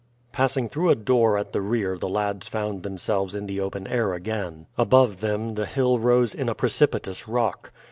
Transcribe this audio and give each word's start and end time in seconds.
Passing 0.31 0.67
through 0.67 0.89
a 0.89 0.95
door 0.95 1.37
at 1.37 1.51
the 1.53 1.61
rear 1.61 1.95
the 1.95 2.09
lads 2.09 2.47
found 2.47 2.81
themselves 2.81 3.35
in 3.35 3.45
the 3.45 3.59
open 3.59 3.85
air 3.85 4.15
again. 4.15 4.65
Above 4.75 5.19
them 5.19 5.53
the 5.53 5.67
hill 5.67 5.99
rose 5.99 6.33
in 6.33 6.49
a 6.49 6.55
precipitous 6.55 7.27
rock. 7.27 7.71